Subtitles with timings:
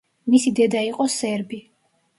[0.35, 1.63] მისი დედა იყო სერბი.